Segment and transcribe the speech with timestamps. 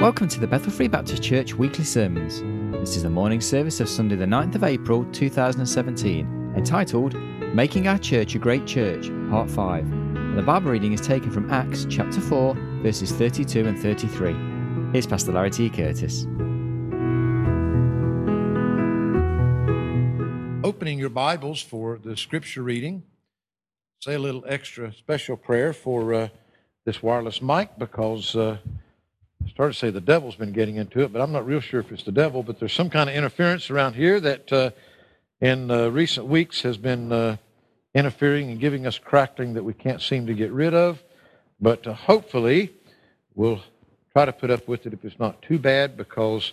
[0.00, 2.40] Welcome to the Bethel Free Baptist Church weekly sermons.
[2.80, 7.12] This is the morning service of Sunday, the 9th of April 2017, entitled
[7.54, 9.84] Making Our Church a Great Church, Part 5.
[9.92, 14.90] And the Bible reading is taken from Acts chapter 4, verses 32 and 33.
[14.92, 15.68] Here's Pastor Larry T.
[15.68, 16.22] Curtis.
[20.64, 23.02] Opening your Bibles for the scripture reading,
[23.98, 26.28] say a little extra special prayer for uh,
[26.86, 28.34] this wireless mic because.
[28.34, 28.56] Uh,
[29.50, 31.90] started to say the devil's been getting into it, but I'm not real sure if
[31.90, 32.42] it's the devil.
[32.42, 34.70] But there's some kind of interference around here that uh,
[35.40, 37.36] in uh, recent weeks has been uh,
[37.92, 41.02] interfering and giving us crackling that we can't seem to get rid of.
[41.60, 42.72] But uh, hopefully,
[43.34, 43.60] we'll
[44.12, 46.52] try to put up with it if it's not too bad because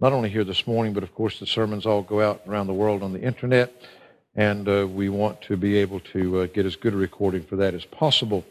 [0.00, 2.74] not only here this morning, but of course the sermons all go out around the
[2.74, 3.72] world on the internet.
[4.34, 7.56] And uh, we want to be able to uh, get as good a recording for
[7.56, 8.44] that as possible.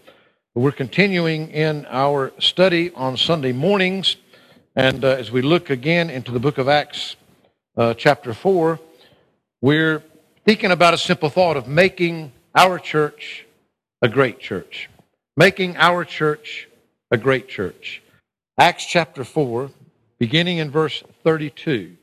[0.53, 4.17] We're continuing in our study on Sunday mornings,
[4.75, 7.16] and uh, as we look again into the book of Acts,
[7.77, 8.77] uh, chapter 4,
[9.61, 10.03] we're
[10.43, 13.45] thinking about a simple thought of making our church
[14.02, 14.89] a great church.
[15.38, 16.67] Making our church
[17.11, 18.02] a great church.
[18.59, 19.71] Acts chapter 4,
[20.19, 21.95] beginning in verse 32,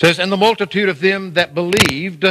[0.00, 2.24] says, And the multitude of them that believed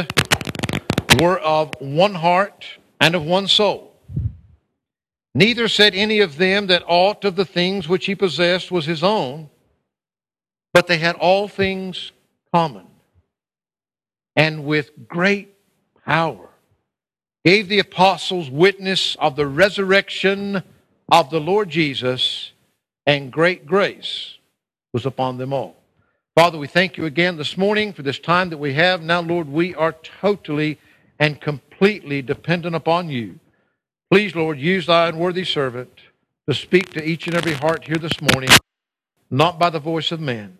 [1.20, 2.64] were of one heart
[3.02, 3.93] and of one soul.
[5.34, 9.02] Neither said any of them that aught of the things which he possessed was his
[9.02, 9.50] own,
[10.72, 12.12] but they had all things
[12.52, 12.86] common.
[14.36, 15.54] And with great
[16.04, 16.48] power
[17.44, 20.62] gave the apostles witness of the resurrection
[21.10, 22.52] of the Lord Jesus,
[23.06, 24.38] and great grace
[24.92, 25.76] was upon them all.
[26.34, 29.02] Father, we thank you again this morning for this time that we have.
[29.02, 30.78] Now, Lord, we are totally
[31.18, 33.38] and completely dependent upon you.
[34.10, 35.90] Please, Lord, use thy unworthy servant
[36.48, 38.50] to speak to each and every heart here this morning,
[39.30, 40.58] not by the voice of man,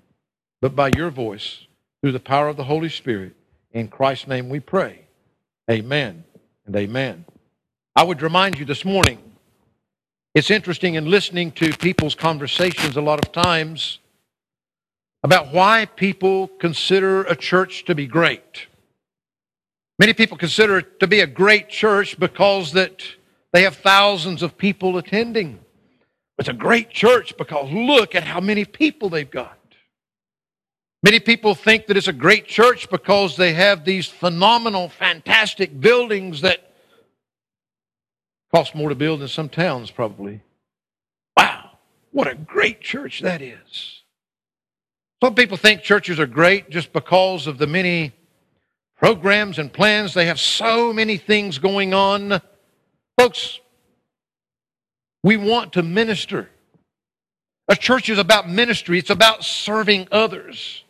[0.61, 1.67] but by your voice
[2.01, 3.35] through the power of the Holy Spirit.
[3.73, 5.01] In Christ's name we pray.
[5.71, 6.25] Amen
[6.67, 7.25] and amen.
[7.95, 9.19] I would remind you this morning,
[10.35, 13.99] it's interesting in listening to people's conversations a lot of times
[15.23, 18.67] about why people consider a church to be great.
[19.99, 23.03] Many people consider it to be a great church because that
[23.55, 25.61] they have thousands of people attending.
[26.39, 29.57] It's a great church because look at how many people they've got.
[31.05, 36.41] Many people think that it's a great church because they have these phenomenal, fantastic buildings
[36.41, 36.69] that
[38.53, 40.41] cost more to build than some towns, probably.
[41.37, 41.79] Wow,
[42.11, 44.03] what a great church that is.
[45.23, 48.15] Some people think churches are great just because of the many
[48.99, 50.13] programs and plans.
[50.13, 52.43] They have so many things going on
[53.19, 53.61] Folks,
[55.23, 56.49] we want to minister.
[57.69, 60.85] A church is about ministry, it's about serving others.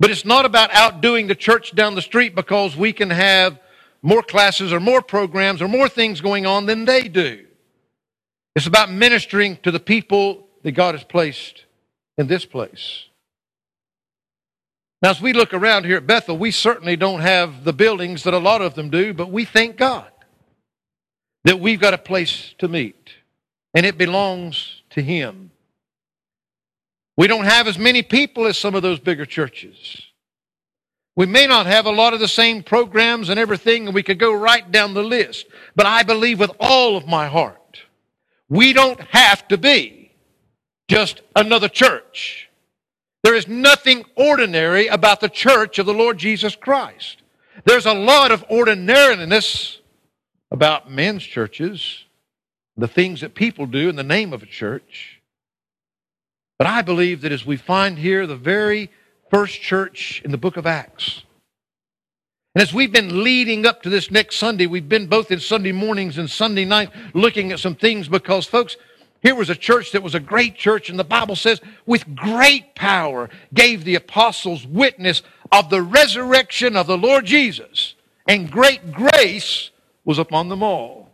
[0.00, 3.60] But it's not about outdoing the church down the street because we can have
[4.02, 7.46] more classes or more programs or more things going on than they do.
[8.56, 11.66] It's about ministering to the people that God has placed
[12.18, 13.04] in this place.
[15.02, 18.34] Now, as we look around here at Bethel, we certainly don't have the buildings that
[18.34, 20.11] a lot of them do, but we thank God
[21.44, 23.12] that we've got a place to meet,
[23.74, 25.50] and it belongs to Him.
[27.16, 30.02] We don't have as many people as some of those bigger churches.
[31.14, 34.18] We may not have a lot of the same programs and everything, and we could
[34.18, 35.46] go right down the list.
[35.76, 37.82] But I believe with all of my heart,
[38.48, 40.12] we don't have to be
[40.88, 42.48] just another church.
[43.22, 47.22] There is nothing ordinary about the church of the Lord Jesus Christ.
[47.64, 49.80] There's a lot of ordinariness
[50.52, 52.04] about men's churches,
[52.76, 55.22] the things that people do in the name of a church.
[56.58, 58.90] But I believe that as we find here the very
[59.30, 61.22] first church in the book of Acts,
[62.54, 65.72] and as we've been leading up to this next Sunday, we've been both in Sunday
[65.72, 68.76] mornings and Sunday night looking at some things because, folks,
[69.22, 72.74] here was a church that was a great church, and the Bible says, with great
[72.74, 77.94] power gave the apostles witness of the resurrection of the Lord Jesus,
[78.28, 79.70] and great grace
[80.04, 81.10] was upon them all.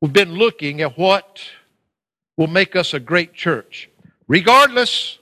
[0.00, 1.40] We've been looking at what
[2.36, 3.88] will make us a great church,
[4.28, 5.18] regardless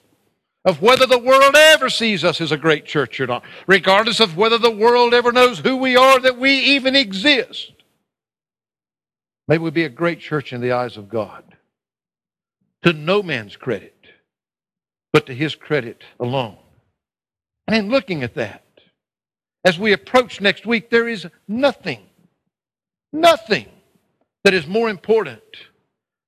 [0.65, 4.37] of whether the world ever sees us as a great church or not, regardless of
[4.37, 7.73] whether the world ever knows who we are, that we even exist.
[9.47, 11.45] May we be a great church in the eyes of God,
[12.83, 13.95] to no man's credit,
[15.13, 16.57] but to his credit alone.
[17.67, 18.64] And in looking at that,
[19.65, 22.01] as we approach next week, there is nothing,
[23.13, 23.67] nothing
[24.45, 25.41] that is more important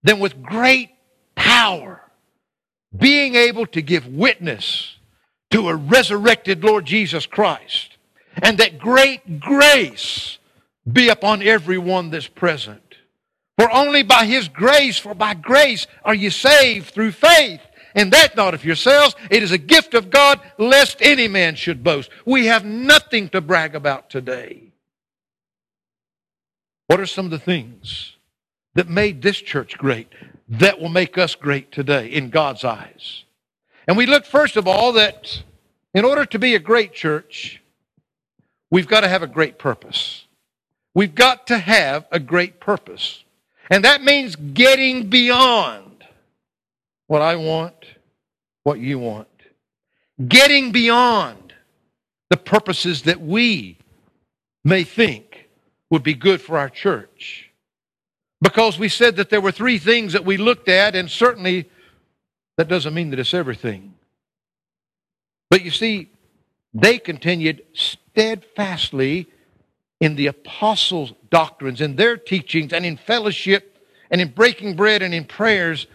[0.03, 0.91] than with great
[1.35, 2.01] power,
[2.97, 4.97] being able to give witness
[5.51, 7.97] to a resurrected Lord Jesus Christ,
[8.43, 10.39] and that great grace
[10.91, 12.83] be upon everyone that's present.
[13.59, 17.61] For only by his grace, for by grace are you saved through faith.
[17.97, 21.83] And that not of yourselves, it is a gift of God, lest any man should
[21.83, 22.11] boast.
[22.27, 24.65] We have nothing to brag about today.
[26.89, 28.13] What are some of the things
[28.75, 30.13] that made this church great
[30.49, 33.25] that will make us great today in God's eyes?
[33.89, 35.43] And we look first of all that
[35.95, 37.63] in order to be a great church,
[38.71, 40.27] we've got to have a great purpose.
[40.95, 43.25] We've got to have a great purpose.
[43.71, 45.86] And that means getting beyond
[47.07, 47.75] what I want,
[48.65, 49.29] what you want.
[50.27, 51.53] Getting beyond
[52.31, 53.79] the purposes that we
[54.65, 55.49] may think
[55.91, 57.51] would be good for our church.
[58.41, 61.71] Because we said that there were three things that we looked at, and certainly
[62.57, 63.95] that doesn't mean that it's everything.
[65.51, 66.11] But you see,
[66.75, 69.29] they continued steadfastly
[70.01, 73.79] in the apostles' doctrines, in their teachings, and in fellowship,
[74.11, 75.87] and in breaking bread, and in prayers.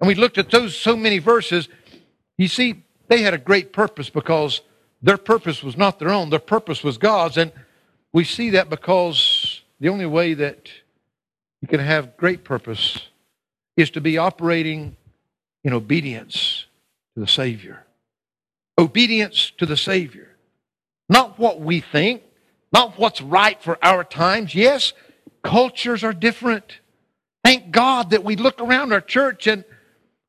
[0.00, 1.68] And we looked at those so many verses.
[2.38, 4.62] You see, they had a great purpose because
[5.02, 7.36] their purpose was not their own, their purpose was God's.
[7.36, 7.52] And
[8.12, 10.70] we see that because the only way that
[11.60, 13.08] you can have great purpose
[13.76, 14.96] is to be operating
[15.64, 16.66] in obedience
[17.14, 17.84] to the Savior.
[18.78, 20.28] Obedience to the Savior.
[21.08, 22.22] Not what we think,
[22.72, 24.54] not what's right for our times.
[24.54, 24.92] Yes,
[25.42, 26.80] cultures are different.
[27.44, 29.64] Thank God that we look around our church and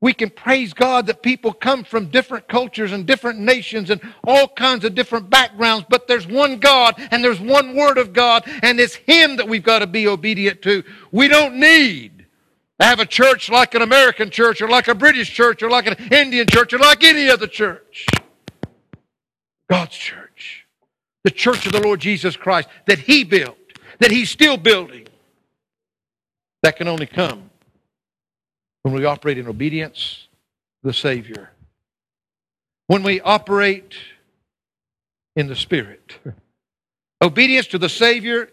[0.02, 4.48] we can praise God that people come from different cultures and different nations and all
[4.48, 8.78] kinds of different backgrounds, but there's one God and there's one Word of God, and
[8.78, 10.82] it's Him that we've got to be obedient to.
[11.10, 12.26] We don't need
[12.80, 15.86] to have a church like an American church or like a British church or like
[15.86, 18.04] an Indian church or like any other church.
[19.70, 20.22] God's church
[21.24, 23.56] the church of the Lord Jesus Christ that He built,
[24.00, 25.06] that He's still building.
[26.62, 27.50] That can only come
[28.82, 30.28] when we operate in obedience
[30.82, 31.50] to the Savior.
[32.86, 33.94] When we operate
[35.36, 36.18] in the Spirit.
[37.22, 38.50] Obedience to the Savior,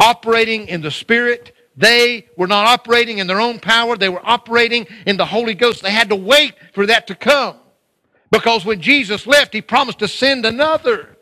[0.00, 1.54] operating in the Spirit.
[1.76, 5.82] They were not operating in their own power, they were operating in the Holy Ghost.
[5.82, 7.56] They had to wait for that to come.
[8.30, 11.16] Because when Jesus left, He promised to send another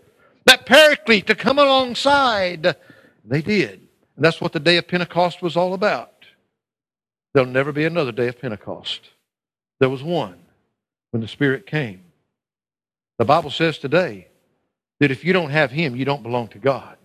[0.47, 2.77] that paraclete to come alongside.
[3.25, 3.81] They did.
[4.17, 6.16] And that's what the day of Pentecost was all about.
[7.37, 9.11] There'll never be another day of Pentecost.
[9.79, 10.39] There was one
[11.11, 12.03] when the Spirit came.
[13.19, 14.29] The Bible says today
[15.01, 16.97] that if you don't have Him, you don't belong to God.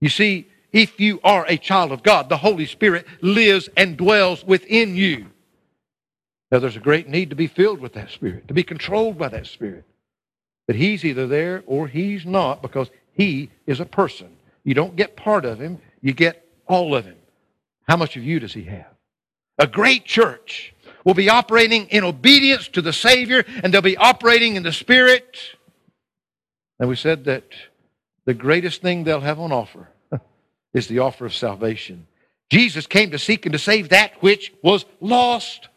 [0.00, 4.46] You see, if you are a child of God, the Holy Spirit lives and dwells
[4.46, 5.26] within you.
[6.50, 9.28] Now, there's a great need to be filled with that Spirit, to be controlled by
[9.28, 9.84] that Spirit.
[10.66, 14.34] But he's either there or he's not because he is a person.
[14.64, 17.16] You don't get part of him, you get all of him.
[17.86, 18.86] How much of you does he have?
[19.58, 20.74] A great church
[21.04, 25.36] will be operating in obedience to the Savior and they'll be operating in the Spirit.
[26.78, 27.44] And we said that
[28.24, 29.88] the greatest thing they'll have on offer
[30.74, 32.06] is the offer of salvation.
[32.50, 35.68] Jesus came to seek and to save that which was lost.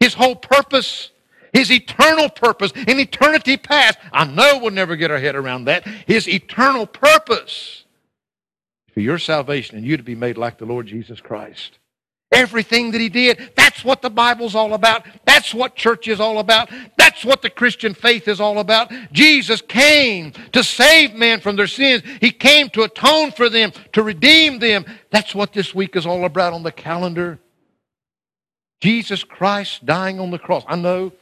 [0.00, 1.10] His whole purpose
[1.56, 3.98] his eternal purpose in eternity past.
[4.12, 5.86] I know we'll never get our head around that.
[6.06, 7.84] His eternal purpose
[8.92, 11.78] for your salvation and you to be made like the Lord Jesus Christ.
[12.32, 15.06] Everything that he did, that's what the Bible's all about.
[15.24, 16.70] That's what church is all about.
[16.96, 18.92] That's what the Christian faith is all about.
[19.12, 22.02] Jesus came to save men from their sins.
[22.20, 24.84] He came to atone for them, to redeem them.
[25.10, 27.38] That's what this week is all about on the calendar.
[28.80, 30.64] Jesus Christ dying on the cross.
[30.66, 31.12] I know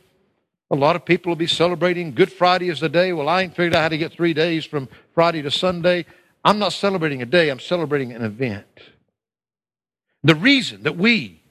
[0.71, 3.13] a lot of people will be celebrating Good Friday as the day.
[3.13, 6.07] Well, I ain't figured out how to get three days from Friday to Sunday.
[6.45, 8.67] I'm not celebrating a day, I'm celebrating an event.
[10.25, 11.43] The reason that we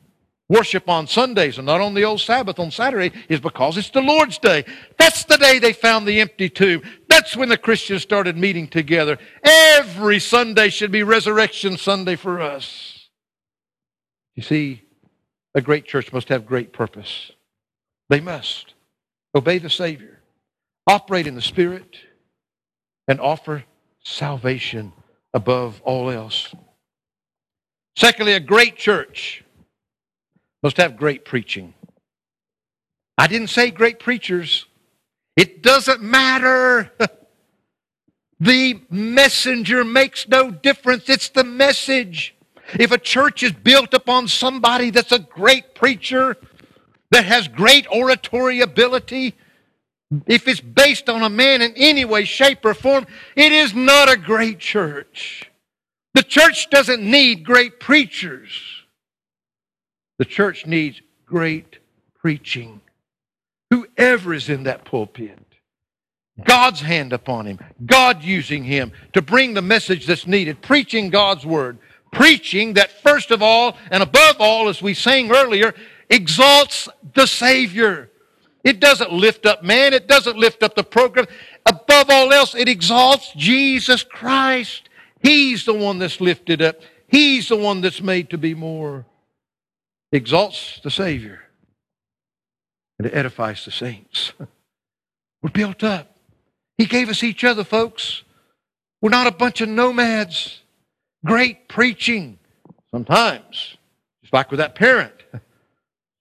[0.50, 4.02] worship on Sundays and not on the old Sabbath on Saturday is because it's the
[4.02, 4.66] Lord's Day.
[4.98, 6.82] That's the day they found the empty tomb.
[7.08, 9.18] That's when the Christians started meeting together.
[9.44, 13.10] Every Sunday should be Resurrection Sunday for us.
[14.36, 14.82] You see,
[15.56, 17.32] a great church must have great purpose.
[18.10, 18.74] They must.
[19.36, 20.20] Obey the Savior,
[20.86, 21.98] operate in the Spirit,
[23.08, 23.64] and offer
[24.04, 24.94] salvation
[25.34, 26.54] above all else.
[27.96, 29.44] Secondly, a great church
[30.62, 31.74] must have great preaching.
[33.18, 34.66] I didn't say great preachers.
[35.36, 36.92] It doesn't matter.
[38.40, 41.10] the messenger makes no difference.
[41.10, 42.36] It's the message.
[42.80, 46.38] If a church is built upon somebody that's a great preacher,
[47.12, 49.36] that has great oratory ability,
[50.26, 54.12] if it's based on a man in any way, shape, or form, it is not
[54.12, 55.50] a great church.
[56.14, 58.50] The church doesn't need great preachers.
[60.20, 61.80] The church needs great
[62.20, 62.82] preaching.
[63.72, 65.40] Whoever is in that pulpit,
[66.44, 71.46] God's hand upon him, God using him to bring the message that's needed, preaching God's
[71.46, 71.80] word,
[72.12, 75.74] preaching that first of all and above all, as we sang earlier,
[76.10, 78.10] exalts the Savior.
[78.64, 81.26] It doesn't lift up man, it doesn't lift up the program.
[81.66, 84.90] Above all else, it exalts Jesus Christ.
[85.24, 86.76] He's the one that's lifted up,
[87.08, 89.06] He's the one that's made to be more.
[90.12, 91.44] Exalts the Savior
[92.98, 94.34] and edifies the saints.
[95.44, 96.18] We're built up.
[96.78, 98.24] He gave us each other, folks.
[99.02, 100.62] We're not a bunch of nomads.
[101.24, 102.40] Great preaching.
[102.90, 103.78] Sometimes,
[104.22, 105.14] just like with that parent.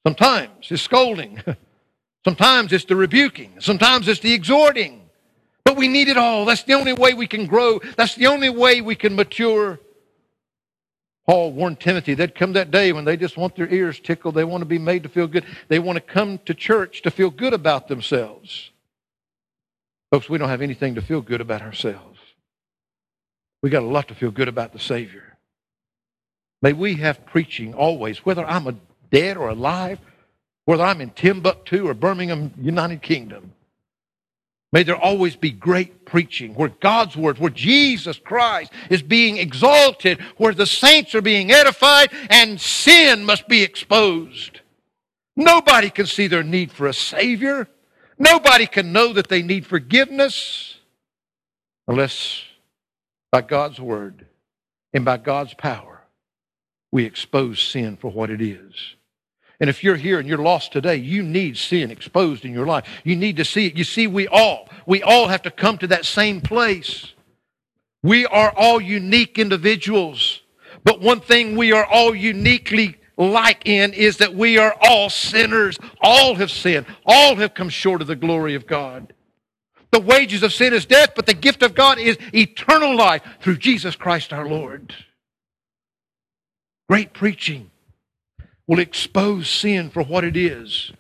[0.07, 1.41] Sometimes it's scolding.
[2.25, 3.61] Sometimes it's the rebuking.
[3.61, 5.02] Sometimes it's the exhorting.
[5.65, 6.45] But we need it all.
[6.45, 7.81] That's the only way we can grow.
[7.97, 9.79] That's the only way we can mature.
[11.27, 14.35] Paul warned Timothy there'd come that day when they just want their ears tickled.
[14.35, 15.45] They want to be made to feel good.
[15.69, 18.71] They want to come to church to feel good about themselves.
[20.11, 22.21] Folks, we don't have anything to feel good about ourselves.
[23.63, 25.39] We got a lot to feel good about the Savior.
[26.61, 28.75] May we have preaching always, whether I'm a
[29.11, 29.99] dead or alive,
[30.65, 33.53] whether I'm in Timbuktu or Birmingham, United Kingdom.
[34.73, 40.21] May there always be great preaching where God's word, where Jesus Christ is being exalted,
[40.39, 44.61] where the saints are being edified, and sin must be exposed.
[45.37, 47.69] Nobody can see their need for a Savior.
[48.19, 50.79] Nobody can know that they need forgiveness
[51.87, 52.43] unless
[53.31, 54.27] by God's word
[54.95, 56.03] and by God's power
[56.91, 58.75] we expose sin for what it is.
[59.63, 62.85] And if you're here and you're lost today, you need sin exposed in your life.
[63.05, 63.77] You need to see it.
[63.77, 67.13] You see, we all, we all have to come to that same place.
[68.03, 70.41] We are all unique individuals.
[70.83, 75.79] But one thing we are all uniquely like in is that we are all sinners.
[76.01, 76.87] All have sinned.
[77.07, 79.13] All have come short of the glory of God.
[79.93, 83.59] The wages of sin is death, but the gift of God is eternal life through
[83.59, 84.93] Jesus Christ our Lord.
[86.89, 87.71] Great preaching
[88.67, 90.93] will expose sin for what it is.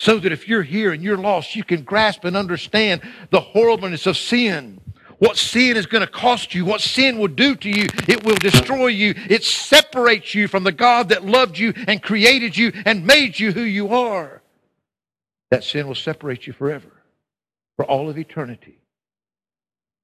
[0.00, 4.06] So that if you're here and you're lost, you can grasp and understand the horribleness
[4.06, 4.80] of sin.
[5.18, 7.86] What sin is going to cost you, what sin will do to you.
[8.08, 9.14] It will destroy you.
[9.30, 13.52] It separates you from the God that loved you and created you and made you
[13.52, 14.42] who you are.
[15.52, 16.90] That sin will separate you forever,
[17.76, 18.78] for all of eternity.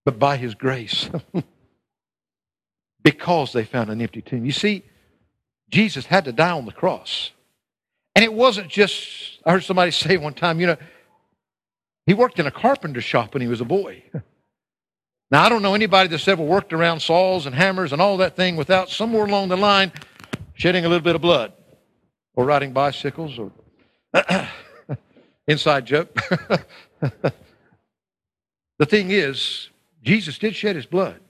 [0.05, 1.11] But by His grace,
[3.03, 4.45] because they found an empty tomb.
[4.45, 4.85] You see,
[5.71, 7.31] Jesus had to die on the cross.
[8.15, 10.77] And it wasn't just, I heard somebody say one time, you know,
[12.07, 14.03] he worked in a carpenter shop when he was a boy.
[15.31, 18.35] Now, I don't know anybody that's ever worked around saws and hammers and all that
[18.35, 19.93] thing without somewhere along the line
[20.55, 21.53] shedding a little bit of blood
[22.35, 23.53] or riding bicycles or
[25.47, 26.15] inside joke.
[27.01, 29.69] the thing is,
[30.03, 31.21] Jesus did shed his blood,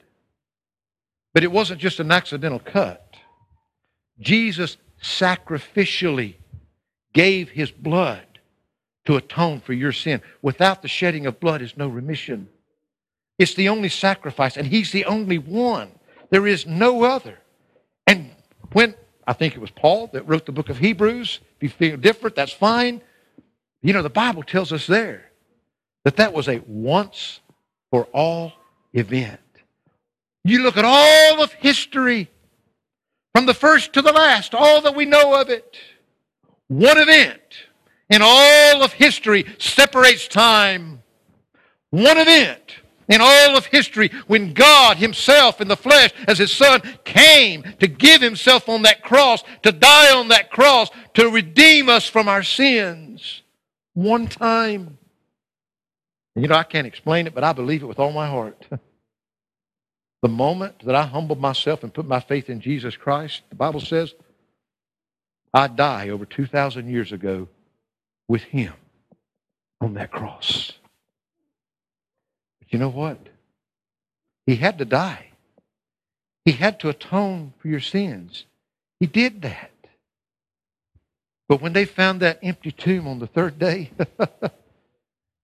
[1.34, 3.07] but it wasn't just an accidental cut.
[4.20, 6.34] Jesus sacrificially
[7.12, 8.26] gave his blood
[9.06, 10.20] to atone for your sin.
[10.42, 12.48] Without the shedding of blood is no remission.
[13.38, 15.90] It's the only sacrifice, and he's the only one.
[16.30, 17.38] There is no other.
[18.06, 18.30] And
[18.72, 18.94] when
[19.26, 22.36] I think it was Paul that wrote the book of Hebrews, if you feel different,
[22.36, 23.00] that's fine.
[23.82, 25.30] You know, the Bible tells us there
[26.04, 27.40] that that was a once
[27.90, 28.52] for all
[28.92, 29.40] event.
[30.44, 32.30] You look at all of history,
[33.34, 35.76] from the first to the last, all that we know of it.
[36.68, 37.40] One event
[38.10, 41.02] in all of history separates time.
[41.90, 42.76] One event
[43.08, 47.88] in all of history when God Himself in the flesh as His Son came to
[47.88, 52.42] give Himself on that cross, to die on that cross, to redeem us from our
[52.42, 53.42] sins.
[53.94, 54.98] One time.
[56.34, 58.64] You know, I can't explain it, but I believe it with all my heart.
[60.22, 63.80] The moment that I humbled myself and put my faith in Jesus Christ, the Bible
[63.80, 64.14] says,
[65.54, 67.48] I die over 2,000 years ago
[68.26, 68.72] with Him
[69.80, 70.72] on that cross.
[72.58, 73.18] But you know what?
[74.46, 75.26] He had to die.
[76.44, 78.44] He had to atone for your sins.
[79.00, 79.70] He did that.
[81.48, 83.90] But when they found that empty tomb on the third day,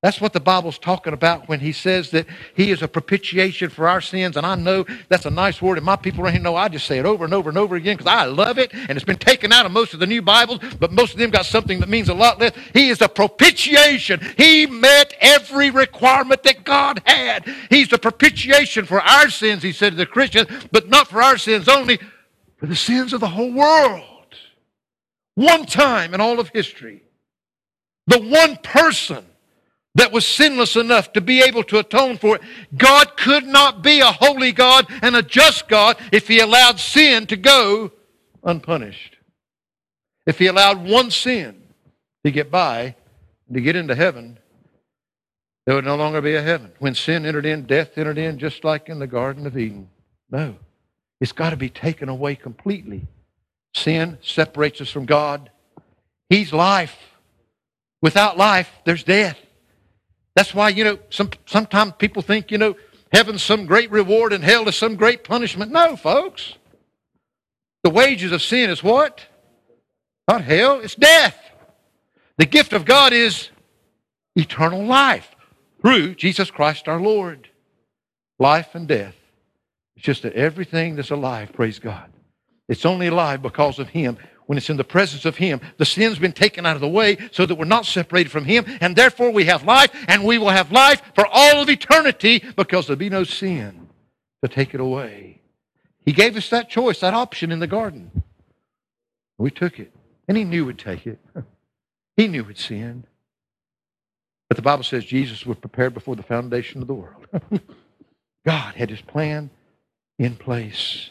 [0.04, 3.88] That's what the Bible's talking about when he says that he is a propitiation for
[3.88, 4.37] our sins.
[4.37, 6.84] And I know that's a nice word, and my people around here know I just
[6.84, 9.16] say it over and over and over again because I love it, and it's been
[9.16, 11.88] taken out of most of the new Bibles, but most of them got something that
[11.88, 12.52] means a lot less.
[12.75, 14.20] He is a propitiation.
[14.37, 17.49] He met every requirement that God had.
[17.70, 21.38] He's the propitiation for our sins, he said to the Christians, but not for our
[21.38, 21.99] sins only,
[22.58, 24.02] for the sins of the whole world.
[25.34, 27.00] One time in all of history,
[28.06, 29.25] the one person
[29.95, 32.43] that was sinless enough to be able to atone for it.
[32.77, 37.27] God could not be a holy God and a just God if he allowed sin
[37.29, 37.93] to go
[38.43, 39.17] unpunished.
[40.27, 41.63] If he allowed one sin
[42.25, 42.97] to get by,
[43.53, 44.39] to get into heaven,
[45.67, 46.73] there would no longer be a heaven.
[46.79, 49.89] When sin entered in, death entered in, just like in the Garden of Eden.
[50.31, 50.57] No.
[51.21, 53.07] It's got to be taken away completely.
[53.75, 55.51] Sin separates us from God.
[56.29, 56.97] He's life.
[58.03, 59.39] Without life, there's death.
[60.35, 62.76] That's why, you know, some, sometimes people think, you know,
[63.12, 65.71] heaven's some great reward and hell is some great punishment.
[65.71, 66.55] No, folks.
[67.85, 69.21] The wages of sin is what?
[70.26, 71.38] Not hell, it's death.
[72.38, 73.50] The gift of God is
[74.35, 75.35] eternal life
[75.81, 77.49] through Jesus Christ our Lord.
[78.38, 79.14] Life and death.
[79.97, 82.11] It's just that everything that's alive, praise God.
[82.69, 85.61] It's only alive because of Him when it's in the presence of Him.
[85.79, 88.65] The sin's been taken out of the way so that we're not separated from Him,
[88.81, 92.87] and therefore we have life, and we will have life for all of eternity because
[92.87, 93.89] there'll be no sin
[94.43, 95.41] to take it away.
[96.05, 98.23] He gave us that choice, that option in the garden.
[99.39, 99.93] We took it,
[100.29, 101.19] and He knew we'd take it.
[102.17, 103.03] He knew we'd sin.
[104.49, 107.27] But the Bible says Jesus was prepared before the foundation of the world.
[108.47, 109.51] God had His plan
[110.17, 111.11] in place.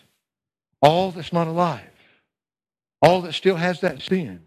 [0.81, 1.92] All that's not alive
[3.03, 4.41] all that still has that sin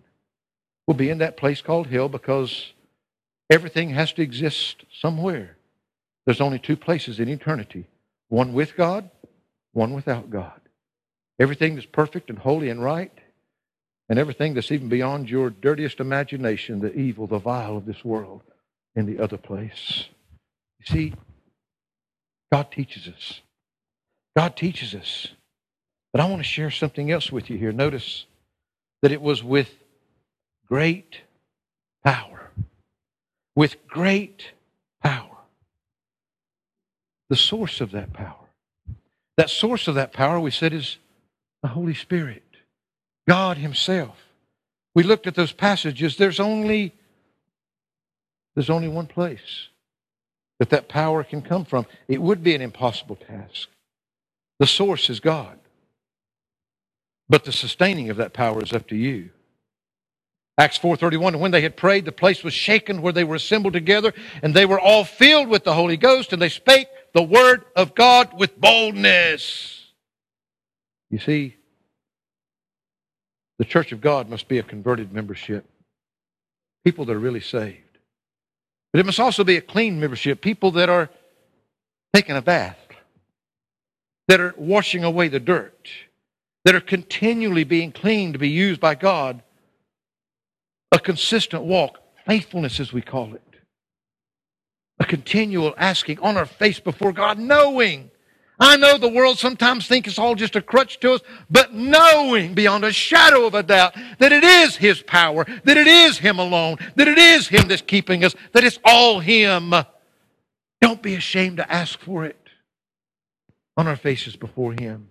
[0.86, 2.72] will be in that place called hell because
[3.50, 5.58] everything has to exist somewhere.
[6.24, 7.86] There's only two places in eternity
[8.28, 9.08] one with God,
[9.72, 10.60] one without God.
[11.38, 13.12] Everything that's perfect and holy and right,
[14.08, 18.42] and everything that's even beyond your dirtiest imagination, the evil, the vile of this world,
[18.96, 20.06] in the other place.
[20.80, 21.14] You see,
[22.50, 23.42] God teaches us.
[24.34, 25.28] God teaches us.
[26.12, 27.72] But I want to share something else with you here.
[27.72, 28.26] Notice
[29.02, 29.70] that it was with
[30.66, 31.20] great
[32.04, 32.50] power.
[33.54, 34.52] With great
[35.02, 35.36] power.
[37.28, 38.46] The source of that power.
[39.36, 40.98] That source of that power, we said, is
[41.62, 42.44] the Holy Spirit,
[43.28, 44.16] God Himself.
[44.94, 46.16] We looked at those passages.
[46.16, 46.94] There's only,
[48.54, 49.68] there's only one place
[50.58, 51.86] that that power can come from.
[52.08, 53.68] It would be an impossible task.
[54.58, 55.58] The source is God.
[57.28, 59.30] But the sustaining of that power is up to you.
[60.58, 64.14] Acts 4:31 when they had prayed the place was shaken where they were assembled together
[64.42, 67.94] and they were all filled with the Holy Ghost and they spake the word of
[67.94, 69.92] God with boldness.
[71.10, 71.56] You see
[73.58, 75.66] the church of God must be a converted membership.
[76.84, 77.98] People that are really saved.
[78.92, 81.10] But it must also be a clean membership, people that are
[82.14, 82.78] taking a bath,
[84.28, 85.88] that are washing away the dirt
[86.66, 89.40] that are continually being cleaned to be used by God.
[90.90, 93.42] A consistent walk, faithfulness as we call it.
[94.98, 98.10] A continual asking on our face before God, knowing.
[98.58, 102.54] I know the world sometimes thinks it's all just a crutch to us, but knowing
[102.54, 106.40] beyond a shadow of a doubt that it is His power, that it is Him
[106.40, 109.72] alone, that it is Him that's keeping us, that it's all Him.
[110.80, 112.40] Don't be ashamed to ask for it
[113.76, 115.10] on our faces before Him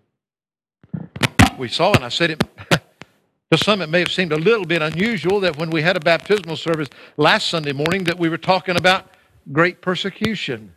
[1.57, 2.43] we saw, and I said it
[3.51, 5.99] to some, it may have seemed a little bit unusual that when we had a
[5.99, 9.07] baptismal service last Sunday morning, that we were talking about
[9.51, 10.73] great persecution.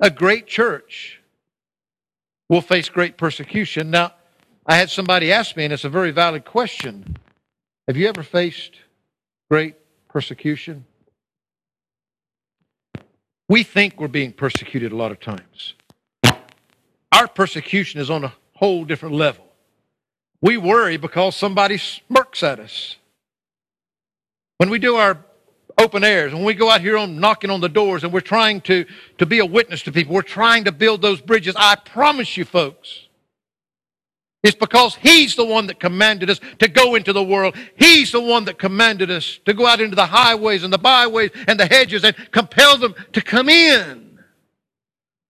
[0.00, 1.20] A great church
[2.48, 3.90] will face great persecution.
[3.90, 4.12] Now,
[4.66, 7.16] I had somebody ask me, and it's a very valid question
[7.86, 8.72] Have you ever faced
[9.50, 9.76] great
[10.08, 10.84] persecution?
[13.48, 15.74] We think we're being persecuted a lot of times.
[17.12, 19.53] Our persecution is on a whole different level.
[20.44, 22.96] We worry because somebody smirks at us.
[24.58, 25.24] When we do our
[25.78, 28.60] open airs, when we go out here on knocking on the doors and we're trying
[28.62, 28.84] to,
[29.16, 31.56] to be a witness to people, we're trying to build those bridges.
[31.58, 33.08] I promise you, folks,
[34.42, 37.56] it's because He's the one that commanded us to go into the world.
[37.76, 41.30] He's the one that commanded us to go out into the highways and the byways
[41.48, 44.18] and the hedges and compel them to come in.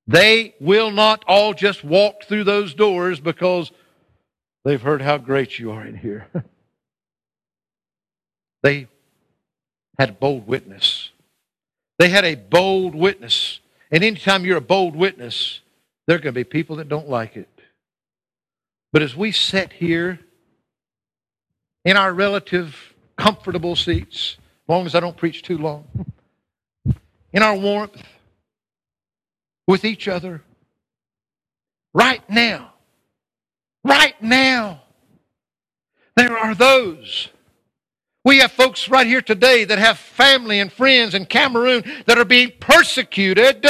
[0.09, 3.71] They will not all just walk through those doors because
[4.65, 6.27] They've heard how great you are in here.
[8.63, 8.89] they
[9.99, 11.11] had bold witness.
[11.99, 13.61] They had a bold witness.
[13.91, 15.61] And anytime you're a bold witness,
[16.07, 17.49] there are going to be people that don't like it.
[18.93, 20.21] But as we sit here
[21.85, 25.85] in our relative comfortable seats, as long as I don't preach too long,
[27.33, 28.03] in our warmth,
[29.67, 30.43] with each other,
[31.93, 32.74] right now,
[33.85, 34.83] right now,
[36.17, 37.29] there are those.
[38.25, 42.25] We have folks right here today that have family and friends in Cameroon that are
[42.25, 43.67] being persecuted.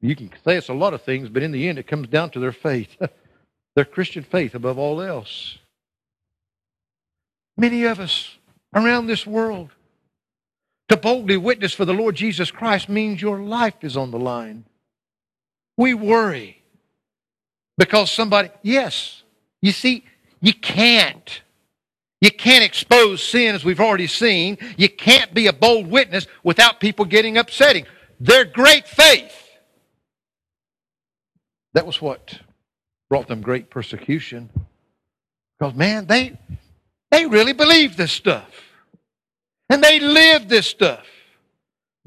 [0.00, 2.30] You can say it's a lot of things, but in the end, it comes down
[2.30, 2.96] to their faith,
[3.76, 5.58] their Christian faith above all else.
[7.56, 8.38] Many of us
[8.74, 9.70] around this world,
[10.88, 14.64] to boldly witness for the Lord Jesus Christ means your life is on the line.
[15.76, 16.59] We worry
[17.80, 19.22] because somebody, yes,
[19.62, 20.04] you see,
[20.42, 21.40] you can't.
[22.20, 24.58] You can't expose sin as we've already seen.
[24.76, 27.86] You can't be a bold witness without people getting upsetting.
[28.20, 29.32] Their great faith.
[31.72, 32.38] That was what
[33.08, 34.50] brought them great persecution.
[35.58, 36.38] Because man, they
[37.10, 38.50] they really believed this stuff.
[39.70, 41.06] And they lived this stuff.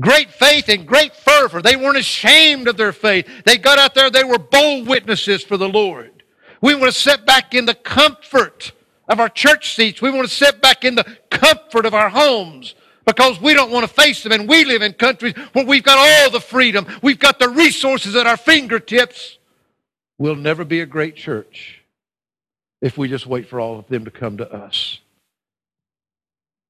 [0.04, 1.62] Great faith and great fervor.
[1.62, 3.26] They weren't ashamed of their faith.
[3.46, 6.24] They got out there, they were bold witnesses for the Lord.
[6.62, 8.74] We want to sit back in the comfort
[9.08, 10.02] of our church seats.
[10.02, 13.88] We want to sit back in the comfort of our homes because we don't want
[13.88, 14.34] to face them.
[14.34, 18.16] And we live in countries where we've got all the freedom, we've got the resources
[18.16, 19.38] at our fingertips.
[20.18, 21.82] We'll never be a great church
[22.82, 25.00] if we just wait for all of them to come to us.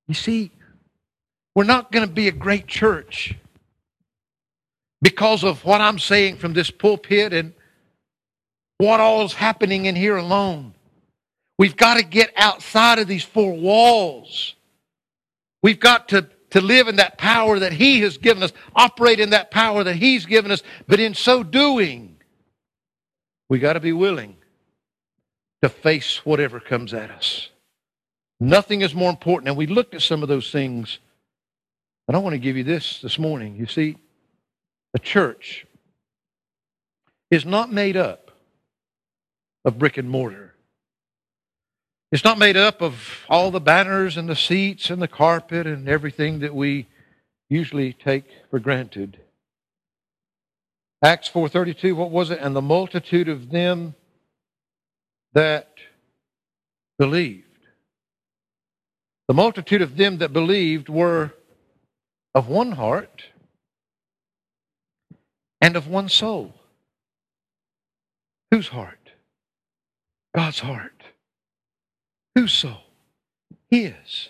[0.08, 0.52] You see,
[1.56, 3.36] we're not going to be a great church
[5.02, 7.54] because of what I'm saying from this pulpit and
[8.78, 10.74] what all is happening in here alone.
[11.60, 14.56] We've got to get outside of these four walls.
[15.62, 19.30] We've got to, to live in that power that He has given us, operate in
[19.32, 22.18] that power that He's given us, but in so doing,
[23.50, 24.36] we got to be willing
[25.62, 27.50] to face whatever comes at us.
[28.40, 29.48] Nothing is more important.
[29.48, 31.00] And we looked at some of those things
[32.08, 33.56] and I want to give you this this morning.
[33.56, 33.98] You see,
[34.94, 35.66] a church
[37.32, 38.32] is not made up
[39.66, 40.54] of brick and mortar.
[42.12, 45.90] It's not made up of all the banners and the seats and the carpet and
[45.90, 46.88] everything that we
[47.50, 49.20] usually take for granted.
[51.04, 52.40] Acts 4:32 what was it?
[52.40, 53.96] And the multitude of them
[55.34, 55.70] that
[57.00, 57.48] believed.
[59.28, 61.34] The multitude of them that believed were
[62.34, 63.24] of one heart
[65.62, 66.54] and of one soul.
[68.52, 69.00] Whose heart?
[70.36, 71.04] God's heart.
[72.36, 72.84] Whose soul?
[73.70, 74.30] His.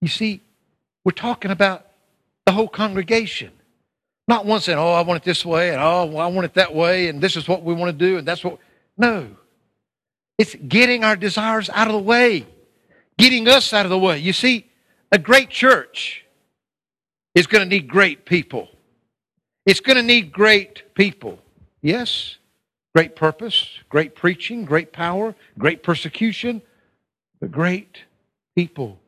[0.00, 0.40] You see,
[1.04, 1.86] we're talking about
[2.46, 3.52] the whole congregation.
[4.28, 6.74] Not one saying, oh, I want it this way, and oh, I want it that
[6.74, 8.58] way, and this is what we want to do, and that's what.
[8.96, 9.28] No.
[10.38, 12.46] It's getting our desires out of the way,
[13.18, 14.18] getting us out of the way.
[14.18, 14.66] You see,
[15.10, 16.24] a great church
[17.34, 18.68] is going to need great people.
[19.64, 21.38] It's going to need great people.
[21.80, 22.36] Yes,
[22.94, 26.62] great purpose, great preaching, great power, great persecution,
[27.40, 27.98] but great
[28.54, 28.98] people.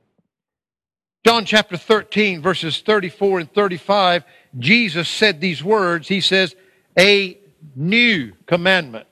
[1.27, 4.25] John chapter 13, verses 34 and 35,
[4.59, 6.07] Jesus said these words.
[6.07, 6.55] He says,
[6.99, 7.39] A
[7.75, 9.07] new commandment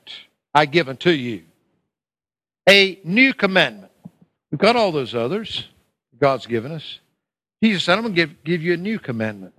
[0.55, 1.43] I give unto you.
[2.69, 3.91] A new commandment.
[4.51, 5.67] We've got all those others
[6.21, 7.01] God's given us.
[7.63, 9.55] Jesus said, I'm going to give, give you a new commandment.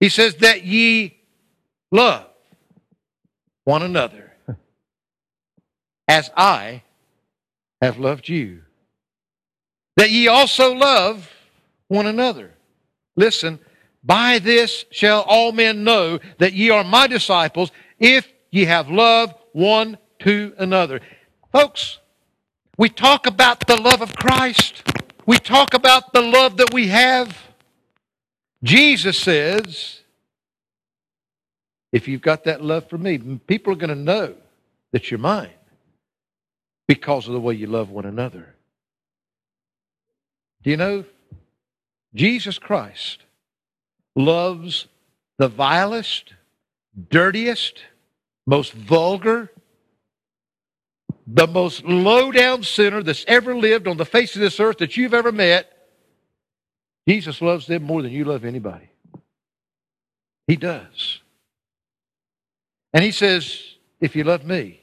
[0.00, 1.16] He says, that ye
[1.92, 2.26] love
[3.64, 4.32] one another
[6.08, 6.82] as I
[7.80, 8.62] have loved you.
[9.96, 11.30] That ye also love
[11.88, 12.52] one another.
[13.16, 13.58] Listen,
[14.02, 19.34] by this shall all men know that ye are my disciples if ye have love
[19.52, 21.00] one to another.
[21.52, 21.98] Folks,
[22.76, 24.82] we talk about the love of Christ.
[25.28, 27.36] We talk about the love that we have.
[28.64, 30.00] Jesus says,
[31.92, 34.36] if you've got that love for me, people are going to know
[34.92, 35.50] that you're mine
[36.86, 38.54] because of the way you love one another.
[40.62, 41.04] Do you know?
[42.14, 43.18] Jesus Christ
[44.16, 44.86] loves
[45.36, 46.32] the vilest,
[47.10, 47.82] dirtiest,
[48.46, 49.50] most vulgar,
[51.30, 54.96] the most low down sinner that's ever lived on the face of this earth that
[54.96, 55.70] you've ever met,
[57.06, 58.88] Jesus loves them more than you love anybody.
[60.46, 61.20] He does.
[62.94, 63.62] And he says,
[64.00, 64.80] if you love me,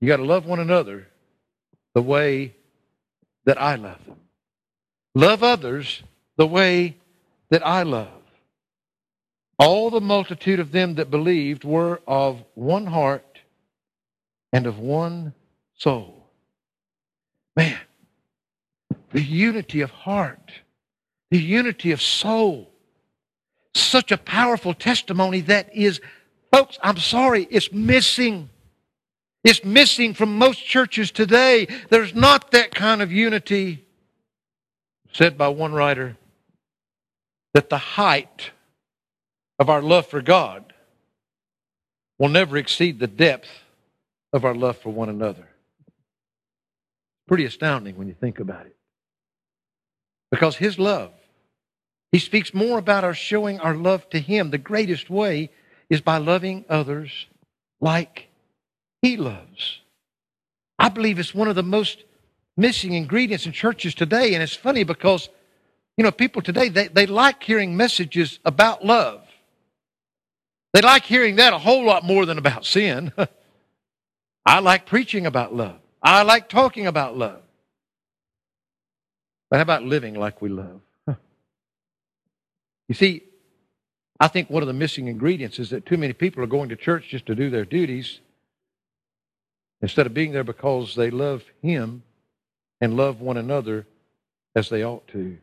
[0.00, 1.08] you got to love one another
[1.94, 2.54] the way
[3.46, 4.18] that I love them.
[5.14, 6.02] Love others
[6.36, 6.98] the way
[7.48, 8.08] that I love.
[9.58, 13.31] All the multitude of them that believed were of one heart
[14.52, 15.34] and of one
[15.74, 16.26] soul.
[17.56, 17.78] Man,
[19.12, 20.52] the unity of heart,
[21.30, 22.68] the unity of soul.
[23.74, 26.00] Such a powerful testimony that is,
[26.52, 28.50] folks, I'm sorry, it's missing.
[29.44, 31.66] It's missing from most churches today.
[31.88, 33.84] There's not that kind of unity.
[35.12, 36.16] Said by one writer
[37.54, 38.50] that the height
[39.58, 40.72] of our love for God
[42.18, 43.48] will never exceed the depth
[44.32, 45.46] of our love for one another.
[47.28, 48.76] Pretty astounding when you think about it.
[50.30, 51.12] Because His love,
[52.10, 54.50] He speaks more about our showing our love to Him.
[54.50, 55.50] The greatest way
[55.90, 57.26] is by loving others
[57.80, 58.28] like
[59.02, 59.80] He loves.
[60.78, 62.04] I believe it's one of the most
[62.56, 64.34] missing ingredients in churches today.
[64.34, 65.28] And it's funny because,
[65.96, 69.22] you know, people today, they, they like hearing messages about love.
[70.72, 73.12] They like hearing that a whole lot more than about sin.
[74.44, 75.78] I like preaching about love.
[76.02, 77.42] I like talking about love.
[79.50, 80.80] But how about living like we love?
[82.88, 83.22] You see,
[84.20, 86.76] I think one of the missing ingredients is that too many people are going to
[86.76, 88.20] church just to do their duties
[89.80, 92.02] instead of being there because they love Him
[92.80, 93.86] and love one another
[94.54, 95.38] as they ought to.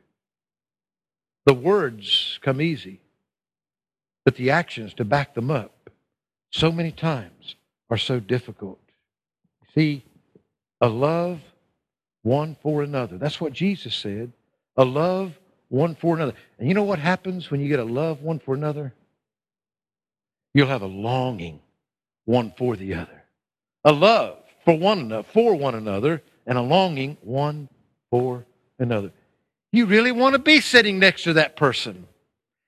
[1.45, 2.99] The words come easy,
[4.25, 5.89] but the actions to back them up
[6.51, 7.55] so many times
[7.89, 8.79] are so difficult.
[9.75, 10.03] See,
[10.81, 11.39] a love
[12.23, 13.17] one for another.
[13.17, 14.31] That's what Jesus said.
[14.77, 15.37] A love
[15.69, 16.33] one for another.
[16.57, 18.93] And you know what happens when you get a love one for another?
[20.53, 21.59] You'll have a longing
[22.25, 23.23] one for the other.
[23.85, 27.69] A love for one another, for one another, and a longing one
[28.09, 28.45] for
[28.79, 29.11] another.
[29.71, 32.07] You really want to be sitting next to that person.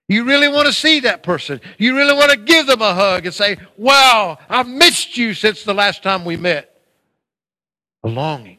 [0.07, 1.61] You really want to see that person.
[1.77, 5.63] You really want to give them a hug and say, Wow, I've missed you since
[5.63, 6.70] the last time we met.
[8.03, 8.57] A longing.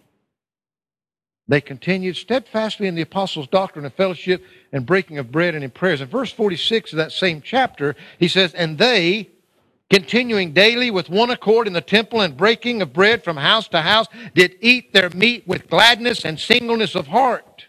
[1.49, 5.71] They continued steadfastly in the apostles' doctrine and fellowship and breaking of bread and in
[5.71, 6.01] prayers.
[6.01, 9.29] In verse 46 of that same chapter, he says, And they,
[9.91, 13.83] continuing daily with one accord in the temple and breaking of bread from house to
[13.83, 17.67] house, did eat their meat with gladness and singleness of heart.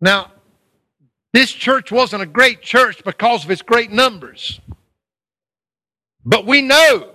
[0.00, 0.32] Now,
[1.32, 4.58] this church wasn't a great church because of its great numbers.
[6.24, 7.12] But we know,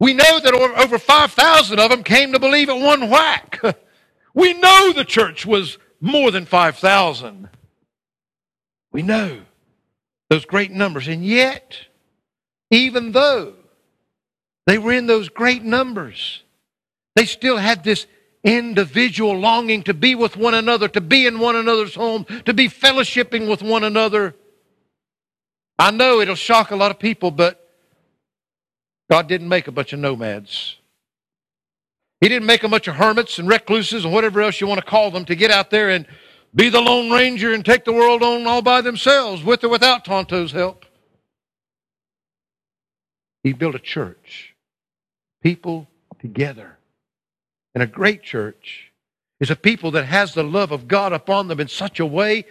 [0.00, 3.60] we know that over 5,000 of them came to believe at one whack.
[4.34, 7.50] we know the church was more than 5,000.
[8.92, 9.42] We know
[10.30, 11.06] those great numbers.
[11.06, 11.76] And yet,
[12.70, 13.54] even though
[14.66, 16.42] they were in those great numbers,
[17.14, 18.06] they still had this
[18.42, 22.68] individual longing to be with one another, to be in one another's home, to be
[22.68, 24.34] fellowshipping with one another.
[25.78, 27.59] I know it'll shock a lot of people, but
[29.10, 30.76] God didn't make a bunch of nomads.
[32.20, 34.86] He didn't make a bunch of hermits and recluses and whatever else you want to
[34.86, 36.06] call them to get out there and
[36.54, 40.04] be the Lone Ranger and take the world on all by themselves, with or without
[40.04, 40.84] Tonto's help.
[43.42, 44.54] He built a church,
[45.42, 45.88] people
[46.20, 46.76] together
[47.74, 48.92] and a great church
[49.38, 52.44] is a people that has the love of God upon them in such a way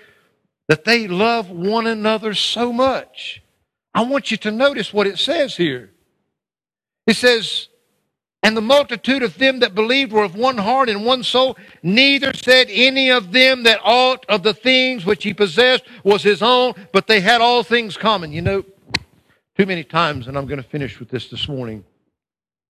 [0.68, 3.42] that they love one another so much.
[3.94, 5.92] I want you to notice what it says here.
[7.10, 7.70] It says,
[8.44, 11.58] And the multitude of them that believed were of one heart and one soul.
[11.82, 16.44] Neither said any of them that aught of the things which he possessed was his
[16.44, 18.32] own, but they had all things common.
[18.32, 18.64] You know,
[19.58, 21.84] too many times, and I'm going to finish with this this morning,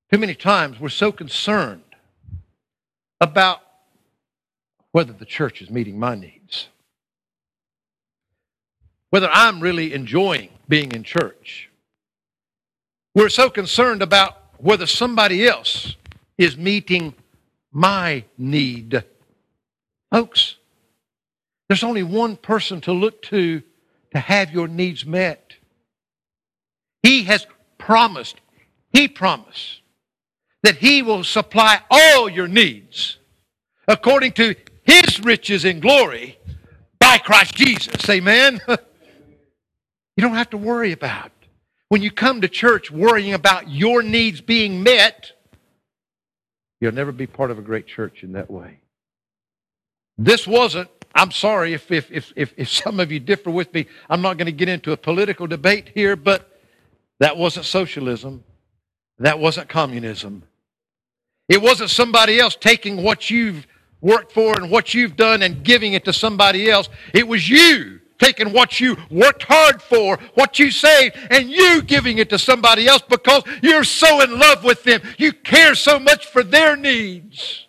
[0.09, 1.83] too many times we're so concerned
[3.19, 3.59] about
[4.93, 6.69] whether the church is meeting my needs,
[9.09, 11.68] whether I'm really enjoying being in church.
[13.15, 15.95] We're so concerned about whether somebody else
[16.37, 17.15] is meeting
[17.71, 19.03] my need.
[20.11, 20.55] Folks,
[21.67, 23.61] there's only one person to look to
[24.11, 25.53] to have your needs met.
[27.03, 27.45] He has
[27.77, 28.37] promised,
[28.91, 29.81] He promised
[30.63, 33.17] that He will supply all your needs
[33.87, 36.37] according to His riches in glory
[36.99, 38.09] by Christ Jesus.
[38.09, 38.59] Amen?
[38.67, 38.77] you
[40.21, 41.31] don't have to worry about
[41.89, 45.31] when you come to church worrying about your needs being met.
[46.79, 48.79] You'll never be part of a great church in that way.
[50.17, 53.87] This wasn't, I'm sorry if, if, if, if, if some of you differ with me.
[54.09, 56.59] I'm not going to get into a political debate here, but
[57.19, 58.43] that wasn't socialism.
[59.17, 60.43] That wasn't communism.
[61.49, 63.65] It wasn't somebody else taking what you've
[64.01, 66.87] worked for and what you've done and giving it to somebody else.
[67.13, 72.19] It was you taking what you worked hard for, what you saved, and you giving
[72.19, 75.01] it to somebody else because you're so in love with them.
[75.17, 77.68] You care so much for their needs.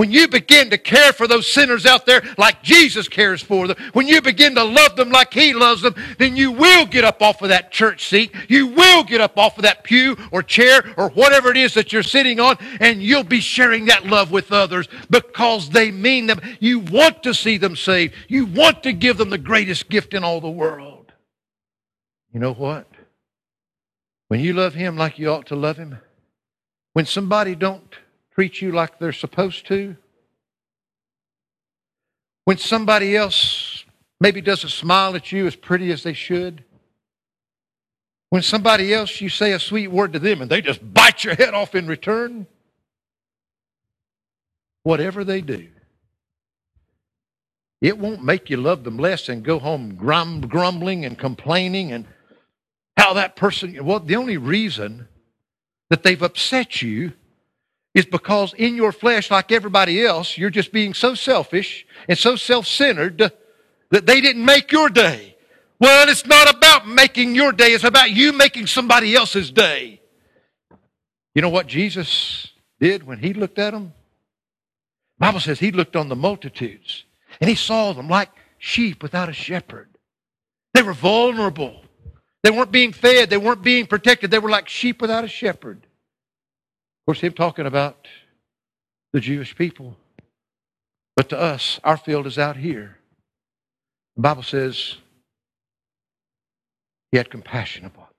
[0.00, 3.76] When you begin to care for those sinners out there like Jesus cares for them,
[3.92, 7.20] when you begin to love them like He loves them, then you will get up
[7.20, 8.32] off of that church seat.
[8.48, 11.92] You will get up off of that pew or chair or whatever it is that
[11.92, 16.40] you're sitting on, and you'll be sharing that love with others because they mean them.
[16.60, 18.14] You want to see them saved.
[18.26, 21.12] You want to give them the greatest gift in all the world.
[22.32, 22.90] You know what?
[24.28, 25.98] When you love Him like you ought to love Him,
[26.94, 27.94] when somebody don't
[28.34, 29.96] treat you like they're supposed to,
[32.44, 33.84] when somebody else
[34.20, 36.64] maybe doesn't smile at you as pretty as they should,
[38.30, 41.34] when somebody else you say a sweet word to them and they just bite your
[41.34, 42.46] head off in return,
[44.84, 45.68] whatever they do,
[47.80, 52.06] it won't make you love them less and go home grum, grumbling and complaining and
[52.96, 55.08] how that person, well, the only reason
[55.88, 57.12] that they've upset you
[57.94, 62.36] is because in your flesh, like everybody else, you're just being so selfish and so
[62.36, 63.32] self centered
[63.90, 65.36] that they didn't make your day.
[65.80, 70.00] Well, it's not about making your day, it's about you making somebody else's day.
[71.34, 72.48] You know what Jesus
[72.80, 73.92] did when he looked at them?
[75.18, 77.04] The Bible says he looked on the multitudes
[77.40, 79.88] and he saw them like sheep without a shepherd.
[80.74, 81.82] They were vulnerable.
[82.42, 83.30] They weren't being fed.
[83.30, 84.30] They weren't being protected.
[84.30, 85.86] They were like sheep without a shepherd
[87.10, 88.06] course, him talking about
[89.12, 89.96] the Jewish people.
[91.16, 92.98] But to us, our field is out here.
[94.14, 94.94] The Bible says
[97.10, 98.14] he had compassion upon them.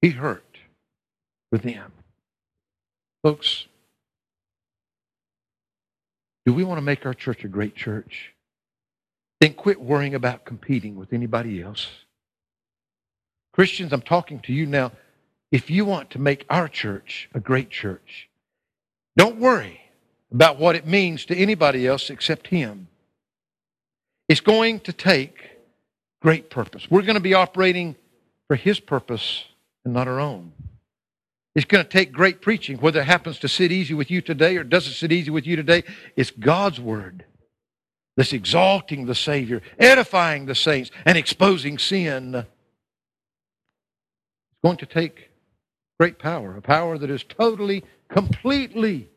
[0.00, 0.56] He hurt
[1.52, 1.92] with them.
[3.22, 3.66] Folks,
[6.46, 8.32] do we want to make our church a great church?
[9.42, 11.88] Then quit worrying about competing with anybody else.
[13.52, 14.92] Christians, I'm talking to you now
[15.50, 18.28] if you want to make our church a great church,
[19.16, 19.80] don't worry
[20.32, 22.88] about what it means to anybody else except Him.
[24.28, 25.50] It's going to take
[26.20, 26.90] great purpose.
[26.90, 27.96] We're going to be operating
[28.46, 29.44] for His purpose
[29.84, 30.52] and not our own.
[31.54, 34.56] It's going to take great preaching, whether it happens to sit easy with you today
[34.56, 35.82] or doesn't sit easy with you today.
[36.14, 37.24] It's God's Word
[38.16, 42.34] that's exalting the Savior, edifying the saints, and exposing sin.
[42.34, 42.46] It's
[44.62, 45.27] going to take
[45.98, 49.08] great power, a power that is totally, completely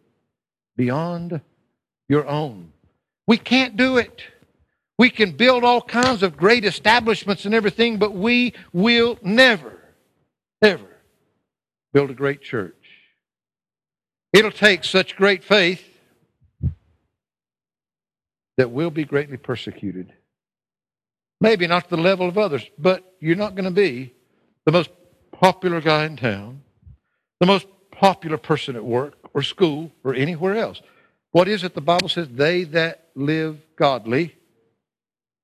[0.75, 1.39] beyond
[2.09, 2.71] your own.
[3.27, 4.23] We can't do it.
[4.97, 9.79] We can build all kinds of great establishments and everything, but we will never,
[10.61, 10.87] ever
[11.93, 12.75] build a great church.
[14.33, 15.83] It'll take such great faith
[18.57, 20.13] that we'll be greatly persecuted.
[21.39, 24.13] Maybe not to the level of others, but you're not going to be
[24.65, 24.89] the most
[25.31, 26.61] popular guy in town
[27.41, 30.79] the most popular person at work or school or anywhere else.
[31.31, 32.27] What is it the Bible says?
[32.29, 34.35] They that live godly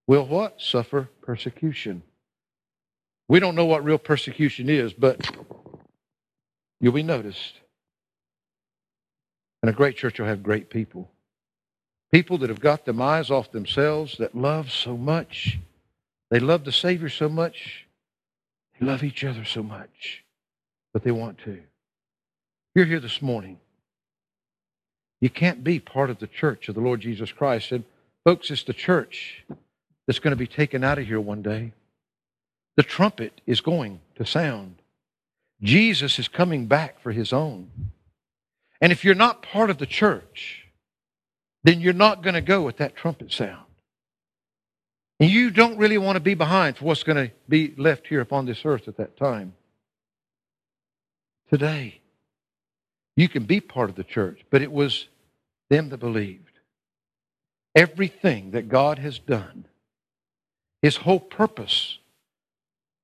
[0.06, 0.62] will what?
[0.62, 2.04] Suffer persecution.
[3.28, 5.28] We don't know what real persecution is, but
[6.80, 7.54] you'll be noticed.
[9.64, 11.10] And a great church will have great people.
[12.14, 15.58] People that have got their eyes off themselves, that love so much.
[16.30, 17.88] They love the Savior so much.
[18.80, 20.24] They love each other so much.
[20.94, 21.64] But they want to.
[22.78, 23.58] You're here this morning.
[25.20, 27.72] You can't be part of the church of the Lord Jesus Christ.
[27.72, 27.84] And,
[28.24, 29.44] folks, it's the church
[30.06, 31.74] that's going to be taken out of here one day.
[32.76, 34.76] The trumpet is going to sound.
[35.60, 37.72] Jesus is coming back for his own.
[38.80, 40.68] And if you're not part of the church,
[41.64, 43.66] then you're not going to go with that trumpet sound.
[45.20, 48.22] And you don't really want to be behind for what's going to be left here
[48.22, 49.56] upon this earth at that time.
[51.50, 52.02] Today,
[53.18, 55.08] you can be part of the church, but it was
[55.70, 56.60] them that believed.
[57.76, 59.66] Everything that God has done,
[60.82, 61.98] His whole purpose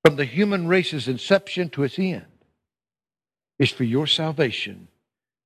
[0.05, 2.25] from the human race's inception to its end,
[3.57, 4.87] is for your salvation,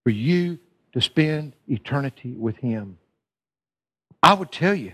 [0.03, 0.59] for you
[0.91, 2.97] to spend eternity with Him.
[4.21, 4.93] I would tell you,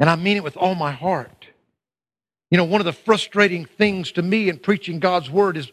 [0.00, 1.46] and I mean it with all my heart.
[2.50, 5.70] You know, one of the frustrating things to me in preaching God's Word is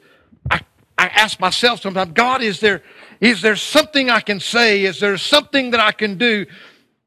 [0.51, 0.61] I
[1.05, 2.81] I ask myself sometimes, God, is there,
[3.21, 4.85] is there something I can say?
[4.85, 6.47] Is there something that I can do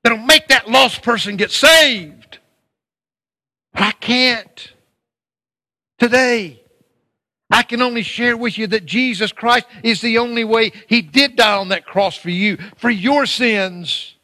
[0.05, 2.39] that'll make that lost person get saved?
[3.75, 4.73] I can't.
[5.99, 6.63] Today,
[7.51, 10.71] I can only share with you that Jesus Christ is the only way.
[10.87, 14.15] He did die on that cross for you, for your sins.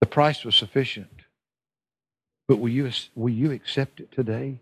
[0.00, 1.08] The price was sufficient.
[2.48, 4.58] But will you, will you accept it today?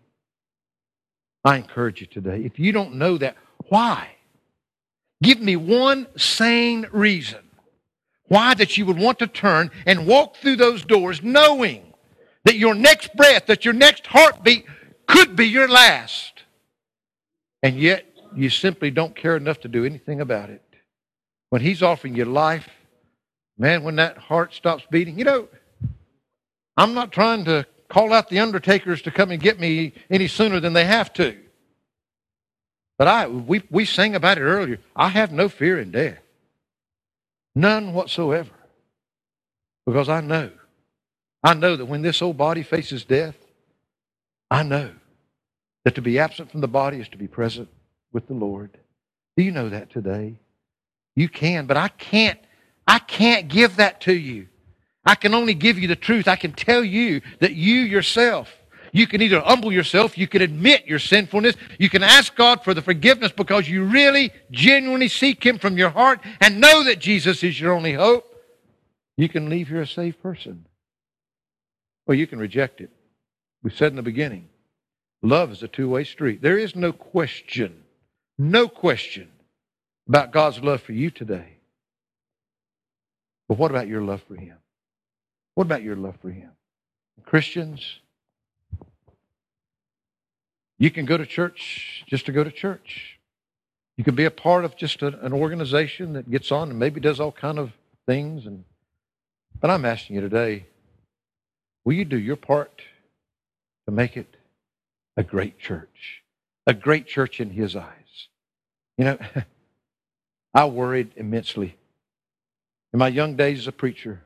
[1.44, 2.42] I encourage you today.
[2.44, 3.36] If you don't know that,
[3.68, 4.16] why?
[5.22, 7.40] Give me one sane reason
[8.28, 11.92] why that you would want to turn and walk through those doors knowing
[12.44, 14.64] that your next breath, that your next heartbeat
[15.06, 16.44] could be your last.
[17.62, 20.62] And yet you simply don't care enough to do anything about it.
[21.50, 22.68] When He's offering you life,
[23.58, 25.48] man, when that heart stops beating, you know,
[26.76, 30.60] I'm not trying to call out the undertakers to come and get me any sooner
[30.60, 31.36] than they have to.
[33.00, 34.78] But I, we, we sang about it earlier.
[34.94, 36.18] I have no fear in death.
[37.54, 38.50] None whatsoever.
[39.86, 40.50] Because I know.
[41.42, 43.36] I know that when this old body faces death,
[44.50, 44.90] I know
[45.86, 47.70] that to be absent from the body is to be present
[48.12, 48.76] with the Lord.
[49.34, 50.34] Do you know that today?
[51.16, 52.38] You can, but I can't.
[52.86, 54.46] I can't give that to you.
[55.06, 56.28] I can only give you the truth.
[56.28, 58.54] I can tell you that you yourself,
[58.92, 62.74] you can either humble yourself, you can admit your sinfulness, you can ask God for
[62.74, 67.42] the forgiveness because you really, genuinely seek Him from your heart and know that Jesus
[67.42, 68.26] is your only hope.
[69.16, 70.66] You can leave here a saved person.
[72.06, 72.90] Or you can reject it.
[73.62, 74.48] We said in the beginning,
[75.22, 76.42] love is a two way street.
[76.42, 77.84] There is no question,
[78.38, 79.28] no question
[80.08, 81.58] about God's love for you today.
[83.48, 84.56] But what about your love for Him?
[85.54, 86.50] What about your love for Him?
[87.24, 88.00] Christians,
[90.80, 93.18] you can go to church just to go to church.
[93.98, 97.00] You can be a part of just a, an organization that gets on and maybe
[97.00, 97.72] does all kind of
[98.06, 98.46] things.
[98.46, 98.64] And
[99.60, 100.64] but I'm asking you today,
[101.84, 102.80] will you do your part
[103.86, 104.38] to make it
[105.18, 106.22] a great church,
[106.66, 108.28] a great church in His eyes?
[108.96, 109.18] You know,
[110.54, 111.76] I worried immensely
[112.94, 114.22] in my young days as a preacher.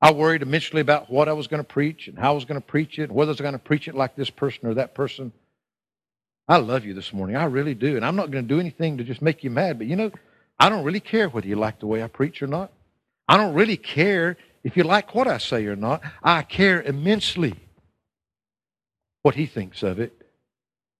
[0.00, 2.60] I worried immensely about what I was going to preach and how I was going
[2.60, 4.94] to preach it, whether I was going to preach it like this person or that
[4.94, 5.30] person.
[6.46, 7.36] I love you this morning.
[7.36, 7.96] I really do.
[7.96, 9.78] And I'm not going to do anything to just make you mad.
[9.78, 10.10] But you know,
[10.58, 12.72] I don't really care whether you like the way I preach or not.
[13.28, 16.02] I don't really care if you like what I say or not.
[16.22, 17.54] I care immensely
[19.22, 20.12] what he thinks of it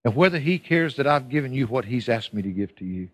[0.05, 2.84] and whether he cares that I've given you what he's asked me to give to
[2.84, 3.09] you.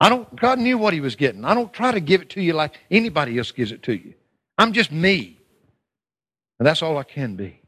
[0.00, 1.44] I don't, God knew what he was getting.
[1.44, 4.14] I don't try to give it to you like anybody else gives it to you.
[4.58, 5.38] I'm just me.
[6.58, 7.60] And that's all I can be.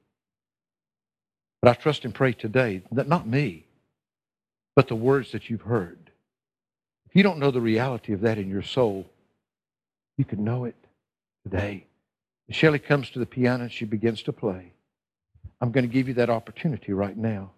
[1.60, 3.65] But I trust and pray today that not me,
[4.76, 5.98] but the words that you've heard.
[7.08, 9.06] If you don't know the reality of that in your soul,
[10.16, 10.76] you can know it
[11.42, 11.86] today.
[12.46, 14.72] And Shelley comes to the piano and she begins to play.
[15.60, 17.50] I'm going to give you that opportunity right now.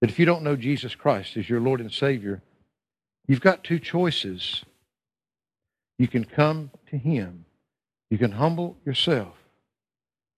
[0.00, 2.42] That if you don't know Jesus Christ as your Lord and Savior,
[3.26, 4.64] you've got two choices.
[5.98, 7.46] You can come to Him
[8.10, 9.34] you can humble yourself.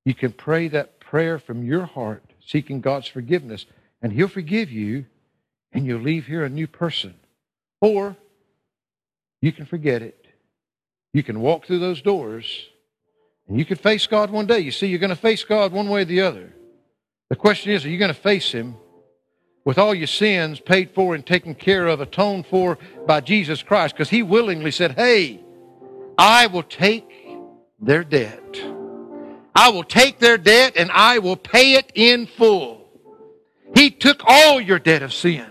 [0.04, 3.66] You can pray that prayer from your heart, seeking God's forgiveness,
[4.02, 5.06] and He'll forgive you,
[5.72, 7.14] and you'll leave here a new person.
[7.80, 8.16] Or
[9.40, 10.26] you can forget it.
[11.12, 12.68] You can walk through those doors,
[13.48, 14.60] and you can face God one day.
[14.60, 16.52] You see, you're going to face God one way or the other.
[17.30, 18.76] The question is, are you going to face Him
[19.64, 23.94] with all your sins paid for and taken care of, atoned for by Jesus Christ?
[23.94, 25.40] Because He willingly said, Hey,
[26.16, 27.08] I will take
[27.80, 28.60] their debt.
[29.54, 32.88] I will take their debt and I will pay it in full.
[33.74, 35.49] He took all your debt of sin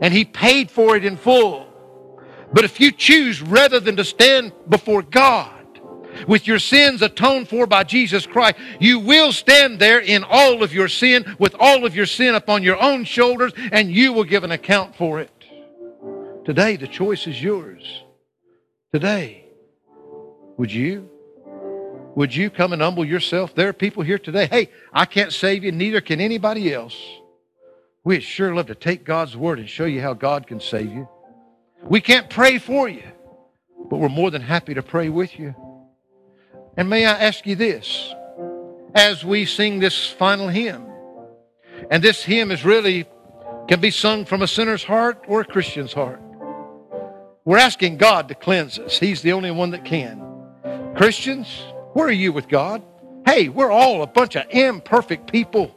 [0.00, 1.66] and He paid for it in full.
[2.52, 5.52] But if you choose rather than to stand before God
[6.26, 10.72] with your sins atoned for by Jesus Christ, you will stand there in all of
[10.72, 14.44] your sin, with all of your sin upon your own shoulders, and you will give
[14.44, 15.30] an account for it.
[16.44, 18.04] Today, the choice is yours.
[18.92, 19.44] Today,
[20.56, 21.10] would you?
[22.14, 23.54] Would you come and humble yourself?
[23.54, 24.46] There are people here today.
[24.46, 26.96] Hey, I can't save you, neither can anybody else.
[28.06, 31.08] We'd sure love to take God's word and show you how God can save you.
[31.82, 33.02] We can't pray for you,
[33.90, 35.56] but we're more than happy to pray with you.
[36.76, 38.14] And may I ask you this
[38.94, 40.86] as we sing this final hymn,
[41.90, 43.06] and this hymn is really
[43.66, 46.22] can be sung from a sinner's heart or a Christian's heart.
[47.44, 49.00] We're asking God to cleanse us.
[49.00, 50.22] He's the only one that can.
[50.94, 51.48] Christians,
[51.94, 52.84] where are you with God?
[53.24, 55.72] Hey, we're all a bunch of imperfect people.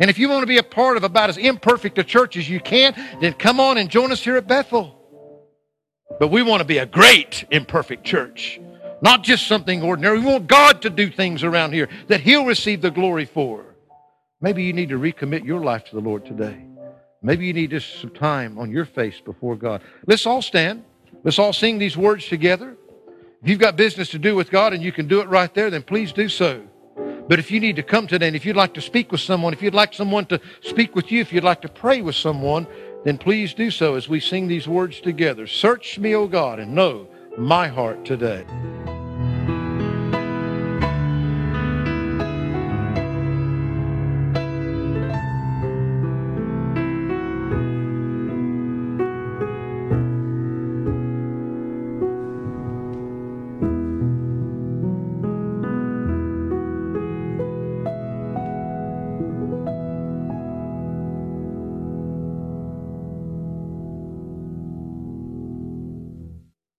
[0.00, 2.48] And if you want to be a part of about as imperfect a church as
[2.48, 4.96] you can, then come on and join us here at Bethel.
[6.18, 8.58] But we want to be a great imperfect church,
[9.02, 10.18] not just something ordinary.
[10.18, 13.64] We want God to do things around here that He'll receive the glory for.
[14.40, 16.64] Maybe you need to recommit your life to the Lord today.
[17.22, 19.82] Maybe you need just some time on your face before God.
[20.06, 20.84] Let's all stand.
[21.22, 22.74] Let's all sing these words together.
[23.42, 25.68] If you've got business to do with God and you can do it right there,
[25.68, 26.62] then please do so.
[27.30, 29.52] But if you need to come today and if you'd like to speak with someone,
[29.52, 32.66] if you'd like someone to speak with you, if you'd like to pray with someone,
[33.04, 35.46] then please do so as we sing these words together.
[35.46, 37.06] Search me, O God, and know
[37.38, 38.44] my heart today.